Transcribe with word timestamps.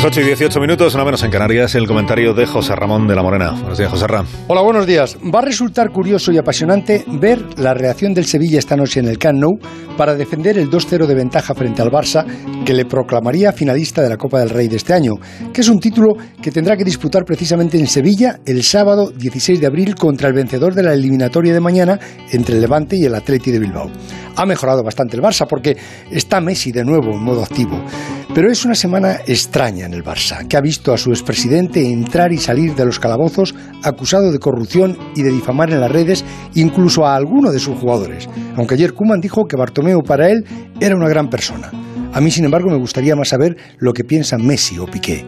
Las 0.00 0.06
8 0.06 0.22
y 0.22 0.24
18 0.24 0.60
minutos, 0.60 0.96
no 0.96 1.04
menos 1.04 1.22
en 1.24 1.30
Canarias, 1.30 1.74
el 1.74 1.86
comentario 1.86 2.32
de 2.32 2.46
José 2.46 2.74
Ramón 2.74 3.06
de 3.06 3.14
la 3.14 3.22
Morena. 3.22 3.50
Buenos 3.50 3.76
días, 3.76 3.90
José 3.90 4.06
Ramón. 4.06 4.28
Hola, 4.46 4.62
buenos 4.62 4.86
días. 4.86 5.18
Va 5.22 5.40
a 5.40 5.42
resultar 5.42 5.90
curioso 5.90 6.32
y 6.32 6.38
apasionante 6.38 7.04
ver 7.06 7.44
la 7.58 7.74
reacción 7.74 8.14
del 8.14 8.24
Sevilla 8.24 8.58
esta 8.58 8.76
noche 8.76 9.00
en 9.00 9.08
el 9.08 9.18
Camp 9.18 9.38
Nou 9.38 9.58
para 9.98 10.14
defender 10.14 10.56
el 10.56 10.70
2-0 10.70 11.04
de 11.04 11.14
ventaja 11.14 11.54
frente 11.54 11.82
al 11.82 11.90
Barça 11.90 12.24
que 12.64 12.72
le 12.72 12.86
proclamaría 12.86 13.52
finalista 13.52 14.00
de 14.00 14.08
la 14.08 14.16
Copa 14.16 14.38
del 14.38 14.48
Rey 14.48 14.68
de 14.68 14.76
este 14.76 14.94
año, 14.94 15.16
que 15.52 15.60
es 15.60 15.68
un 15.68 15.78
título 15.78 16.14
que 16.40 16.50
tendrá 16.50 16.78
que 16.78 16.84
disputar 16.84 17.26
precisamente 17.26 17.78
en 17.78 17.86
Sevilla 17.86 18.40
el 18.46 18.62
sábado 18.62 19.10
16 19.10 19.60
de 19.60 19.66
abril 19.66 19.96
contra 19.96 20.28
el 20.28 20.34
vencedor 20.34 20.74
de 20.74 20.82
la 20.82 20.94
eliminatoria 20.94 21.52
de 21.52 21.60
mañana 21.60 22.00
entre 22.32 22.54
el 22.54 22.62
Levante 22.62 22.96
y 22.96 23.04
el 23.04 23.14
Atleti 23.14 23.50
de 23.50 23.58
Bilbao. 23.58 23.90
Ha 24.34 24.46
mejorado 24.46 24.82
bastante 24.82 25.16
el 25.16 25.22
Barça 25.22 25.46
porque 25.46 25.76
está 26.10 26.40
Messi 26.40 26.72
de 26.72 26.84
nuevo 26.86 27.12
en 27.12 27.22
modo 27.22 27.42
activo. 27.42 27.84
Pero 28.32 28.50
es 28.50 28.64
una 28.64 28.76
semana 28.76 29.18
extraña 29.26 29.88
el 29.94 30.04
Barça, 30.04 30.46
que 30.46 30.56
ha 30.56 30.60
visto 30.60 30.92
a 30.92 30.98
su 30.98 31.10
expresidente 31.10 31.84
entrar 31.84 32.32
y 32.32 32.38
salir 32.38 32.74
de 32.74 32.84
los 32.84 32.98
calabozos 32.98 33.54
acusado 33.82 34.32
de 34.32 34.38
corrupción 34.38 34.96
y 35.14 35.22
de 35.22 35.30
difamar 35.30 35.70
en 35.70 35.80
las 35.80 35.90
redes 35.90 36.24
incluso 36.54 37.06
a 37.06 37.16
alguno 37.16 37.52
de 37.52 37.58
sus 37.58 37.78
jugadores, 37.78 38.28
aunque 38.56 38.74
ayer 38.74 38.94
Kuman 38.94 39.20
dijo 39.20 39.46
que 39.46 39.56
Bartomeu 39.56 40.02
para 40.02 40.30
él 40.30 40.44
era 40.80 40.96
una 40.96 41.08
gran 41.08 41.28
persona. 41.28 41.70
A 42.12 42.20
mí, 42.20 42.30
sin 42.30 42.44
embargo, 42.44 42.70
me 42.70 42.78
gustaría 42.78 43.14
más 43.14 43.28
saber 43.28 43.56
lo 43.78 43.92
que 43.92 44.02
piensan 44.02 44.44
Messi 44.44 44.78
o 44.78 44.86
Piqué. 44.86 45.24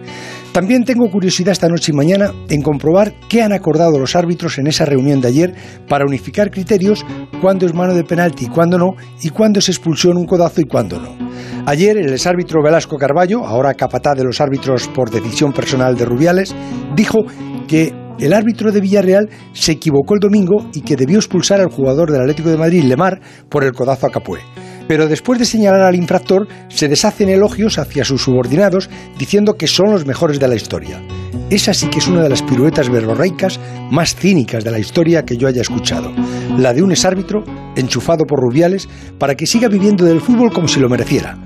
También 0.52 0.84
tengo 0.84 1.08
curiosidad 1.10 1.52
esta 1.52 1.68
noche 1.68 1.92
y 1.92 1.96
mañana 1.96 2.32
en 2.48 2.60
comprobar 2.60 3.14
qué 3.28 3.42
han 3.42 3.52
acordado 3.52 3.98
los 3.98 4.16
árbitros 4.16 4.58
en 4.58 4.66
esa 4.66 4.84
reunión 4.84 5.20
de 5.20 5.28
ayer 5.28 5.54
para 5.88 6.04
unificar 6.04 6.50
criterios 6.50 7.06
cuándo 7.40 7.66
es 7.66 7.74
mano 7.74 7.94
de 7.94 8.04
penalti 8.04 8.46
y 8.46 8.48
cuándo 8.48 8.78
no, 8.78 8.94
y 9.22 9.30
cuándo 9.30 9.60
es 9.60 9.68
expulsión 9.68 10.16
un 10.16 10.26
codazo 10.26 10.60
y 10.60 10.64
cuándo 10.64 11.00
no. 11.00 11.31
Ayer 11.64 11.96
el 11.96 12.12
exárbitro 12.12 12.60
Velasco 12.60 12.96
Carballo, 12.96 13.46
ahora 13.46 13.74
capataz 13.74 14.16
de 14.16 14.24
los 14.24 14.40
árbitros 14.40 14.88
por 14.88 15.10
decisión 15.10 15.52
personal 15.52 15.96
de 15.96 16.04
Rubiales, 16.04 16.54
dijo 16.96 17.18
que 17.68 17.94
el 18.18 18.32
árbitro 18.32 18.72
de 18.72 18.80
Villarreal 18.80 19.30
se 19.52 19.72
equivocó 19.72 20.14
el 20.14 20.20
domingo 20.20 20.66
y 20.74 20.80
que 20.80 20.96
debió 20.96 21.18
expulsar 21.18 21.60
al 21.60 21.70
jugador 21.70 22.10
del 22.10 22.22
Atlético 22.22 22.48
de 22.50 22.58
Madrid, 22.58 22.82
Lemar, 22.82 23.20
por 23.48 23.62
el 23.62 23.72
codazo 23.72 24.06
a 24.08 24.10
Capué 24.10 24.40
pero 24.92 25.08
después 25.08 25.38
de 25.38 25.46
señalar 25.46 25.80
al 25.80 25.94
infractor 25.94 26.46
se 26.68 26.88
deshacen 26.88 27.28
elogios 27.28 27.78
hacia 27.78 28.04
sus 28.04 28.22
subordinados 28.22 28.90
diciendo 29.18 29.54
que 29.54 29.66
son 29.66 29.90
los 29.90 30.06
mejores 30.06 30.38
de 30.38 30.48
la 30.48 30.54
historia. 30.54 31.00
Esa 31.50 31.74
sí 31.74 31.88
que 31.88 31.98
es 31.98 32.08
una 32.08 32.22
de 32.22 32.28
las 32.28 32.42
piruetas 32.42 32.90
verborreicas 32.90 33.60
más 33.90 34.14
cínicas 34.14 34.64
de 34.64 34.70
la 34.70 34.78
historia 34.78 35.24
que 35.24 35.36
yo 35.36 35.48
haya 35.48 35.62
escuchado. 35.62 36.12
La 36.58 36.72
de 36.72 36.82
un 36.82 36.92
exárbitro 36.92 37.44
enchufado 37.76 38.24
por 38.24 38.40
Rubiales 38.40 38.88
para 39.18 39.34
que 39.34 39.46
siga 39.46 39.68
viviendo 39.68 40.04
del 40.04 40.20
fútbol 40.20 40.52
como 40.52 40.68
si 40.68 40.80
lo 40.80 40.88
mereciera. 40.88 41.38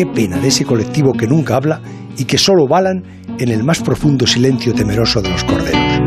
Qué 0.00 0.06
pena 0.06 0.38
de 0.38 0.48
ese 0.48 0.64
colectivo 0.64 1.12
que 1.12 1.26
nunca 1.26 1.56
habla 1.56 1.82
y 2.16 2.24
que 2.24 2.38
solo 2.38 2.66
balan 2.66 3.04
en 3.38 3.50
el 3.50 3.62
más 3.62 3.82
profundo 3.82 4.26
silencio 4.26 4.72
temeroso 4.72 5.20
de 5.20 5.28
los 5.28 5.44
corderos. 5.44 6.00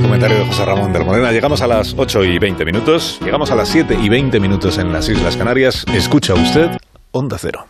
comentario 0.00 0.38
de 0.38 0.44
José 0.44 0.64
Ramón 0.64 0.92
del 0.92 1.04
Morena. 1.04 1.32
Llegamos 1.32 1.60
a 1.60 1.66
las 1.66 1.92
8 1.98 2.22
y 2.22 2.38
20 2.38 2.64
minutos. 2.64 3.18
Llegamos 3.24 3.50
a 3.50 3.56
las 3.56 3.68
7 3.68 3.98
y 4.00 4.08
20 4.08 4.38
minutos 4.38 4.78
en 4.78 4.92
las 4.92 5.08
Islas 5.08 5.36
Canarias. 5.36 5.84
Escucha 5.92 6.34
usted 6.34 6.70
Onda 7.10 7.36
Cero. 7.36 7.66